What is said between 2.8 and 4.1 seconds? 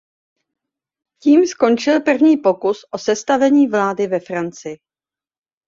o sestavení vlády